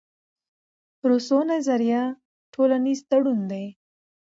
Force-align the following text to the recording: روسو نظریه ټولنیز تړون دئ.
روسو 1.09 1.37
نظریه 1.51 2.03
ټولنیز 2.53 2.99
تړون 3.09 3.39
دئ. 3.51 3.67